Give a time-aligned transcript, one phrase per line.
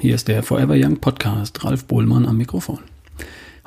[0.00, 2.80] hier ist der Forever Young Podcast, Ralf Bohlmann am Mikrofon.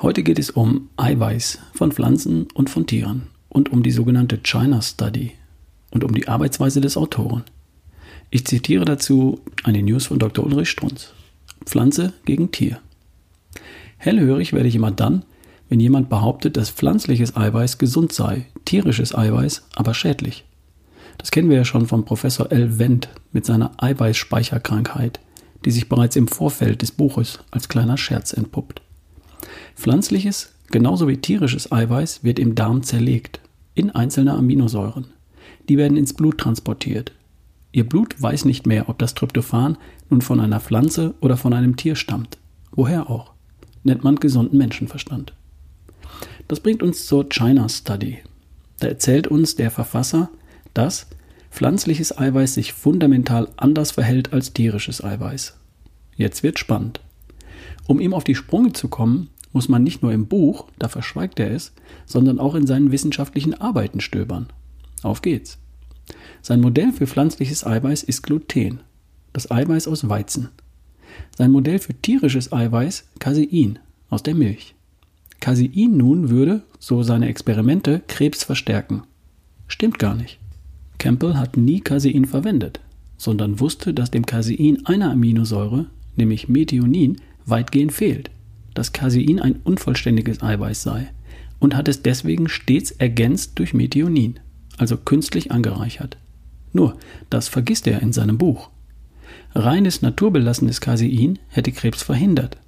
[0.02, 4.82] Heute geht es um Eiweiß von Pflanzen und von Tieren und um die sogenannte China
[4.82, 5.32] Study
[5.90, 7.44] und um die Arbeitsweise des Autoren.
[8.28, 10.44] Ich zitiere dazu eine News von Dr.
[10.44, 11.14] Ulrich Strunz.
[11.64, 12.78] Pflanze gegen Tier.
[13.96, 15.24] Hellhörig werde ich immer dann,
[15.70, 20.44] wenn jemand behauptet, dass pflanzliches Eiweiß gesund sei, tierisches Eiweiß aber schädlich.
[21.16, 22.78] Das kennen wir ja schon von Professor L.
[22.78, 25.20] Wendt mit seiner Eiweißspeicherkrankheit,
[25.64, 28.82] die sich bereits im Vorfeld des Buches als kleiner Scherz entpuppt.
[29.74, 33.40] Pflanzliches, genauso wie tierisches Eiweiß wird im Darm zerlegt,
[33.74, 35.06] in einzelne Aminosäuren.
[35.68, 37.12] Die werden ins Blut transportiert.
[37.72, 39.76] Ihr Blut weiß nicht mehr, ob das Tryptophan
[40.08, 42.38] nun von einer Pflanze oder von einem Tier stammt.
[42.72, 43.32] Woher auch?
[43.84, 45.34] Nennt man gesunden Menschenverstand.
[46.48, 48.18] Das bringt uns zur China Study.
[48.80, 50.30] Da erzählt uns der Verfasser,
[50.74, 51.06] dass
[51.56, 55.56] pflanzliches Eiweiß sich fundamental anders verhält als tierisches Eiweiß.
[56.14, 57.00] Jetzt wird spannend.
[57.86, 61.40] Um ihm auf die Sprünge zu kommen, muss man nicht nur im Buch, da verschweigt
[61.40, 61.72] er es,
[62.04, 64.48] sondern auch in seinen wissenschaftlichen Arbeiten stöbern.
[65.02, 65.56] Auf geht's.
[66.42, 68.80] Sein Modell für pflanzliches Eiweiß ist Gluten,
[69.32, 70.50] das Eiweiß aus Weizen.
[71.38, 73.78] Sein Modell für tierisches Eiweiß Casein
[74.10, 74.74] aus der Milch.
[75.40, 79.04] Casein nun würde, so seine Experimente, Krebs verstärken.
[79.68, 80.38] Stimmt gar nicht.
[80.98, 82.80] Campbell hat nie Casein verwendet,
[83.16, 88.30] sondern wusste, dass dem Casein eine Aminosäure, nämlich Methionin, weitgehend fehlt,
[88.74, 91.08] dass Casein ein unvollständiges Eiweiß sei
[91.58, 94.40] und hat es deswegen stets ergänzt durch Methionin,
[94.76, 96.16] also künstlich angereichert.
[96.72, 96.96] Nur,
[97.30, 98.70] das vergisst er in seinem Buch.
[99.54, 102.58] Reines naturbelassenes Casein hätte Krebs verhindert.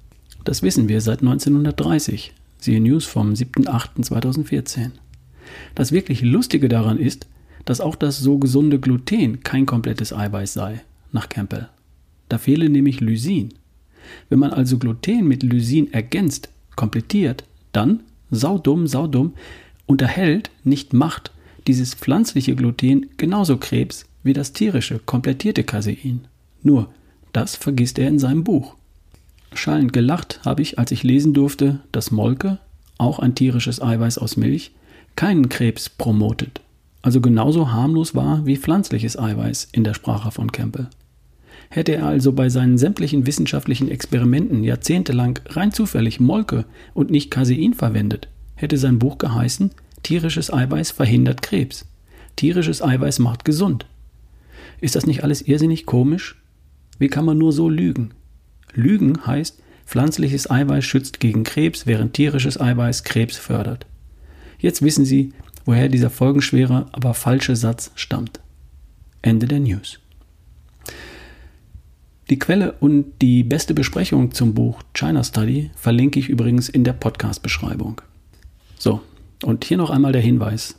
[0.43, 4.91] Das wissen wir seit 1930, siehe News vom 7.8.2014.
[5.75, 7.27] Das wirklich Lustige daran ist,
[7.69, 10.81] dass auch das so gesunde Gluten kein komplettes Eiweiß sei,
[11.11, 11.69] nach Campbell.
[12.27, 13.49] Da fehle nämlich Lysin.
[14.27, 17.99] Wenn man also Gluten mit Lysin ergänzt, komplettiert, dann,
[18.31, 19.35] saudumm, saudumm,
[19.85, 21.31] unterhält, nicht macht,
[21.67, 26.21] dieses pflanzliche Gluten genauso Krebs wie das tierische, komplettierte Casein.
[26.63, 26.89] Nur,
[27.33, 28.77] das vergisst er in seinem Buch.
[29.53, 32.57] Schallend gelacht habe ich, als ich lesen durfte, dass Molke,
[32.97, 34.71] auch ein tierisches Eiweiß aus Milch,
[35.15, 36.61] keinen Krebs promotet
[37.01, 40.87] also genauso harmlos war wie pflanzliches Eiweiß in der Sprache von Campbell.
[41.69, 47.73] Hätte er also bei seinen sämtlichen wissenschaftlichen Experimenten jahrzehntelang rein zufällig Molke und nicht Casein
[47.73, 49.71] verwendet, hätte sein Buch geheißen
[50.03, 51.85] Tierisches Eiweiß verhindert Krebs.
[52.35, 53.85] Tierisches Eiweiß macht gesund.
[54.81, 56.41] Ist das nicht alles irrsinnig komisch?
[56.97, 58.11] Wie kann man nur so lügen?
[58.73, 63.85] Lügen heißt, pflanzliches Eiweiß schützt gegen Krebs, während tierisches Eiweiß Krebs fördert.
[64.57, 65.33] Jetzt wissen Sie,
[65.69, 68.39] woher dieser folgenschwere, aber falsche Satz stammt.
[69.21, 69.99] Ende der News.
[72.31, 76.93] Die Quelle und die beste Besprechung zum Buch China Study verlinke ich übrigens in der
[76.93, 78.01] Podcast-Beschreibung.
[78.79, 79.01] So,
[79.43, 80.73] und hier noch einmal der Hinweis.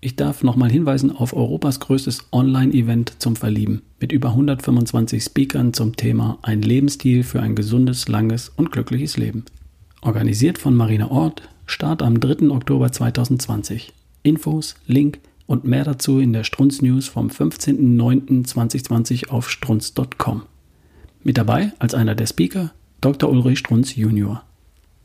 [0.00, 5.94] Ich darf nochmal hinweisen auf Europas größtes Online-Event zum Verlieben mit über 125 Speakern zum
[5.94, 9.44] Thema Ein Lebensstil für ein gesundes, langes und glückliches Leben.
[10.00, 12.50] Organisiert von Marina Ort, Start am 3.
[12.50, 13.92] Oktober 2020.
[14.22, 20.42] Infos, Link und mehr dazu in der Strunz News vom 15.09.2020 auf strunz.com.
[21.24, 23.30] Mit dabei als einer der Speaker Dr.
[23.30, 24.44] Ulrich Strunz Jr.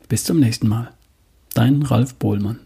[0.07, 0.91] Bis zum nächsten Mal.
[1.53, 2.59] Dein Ralf Bohlmann.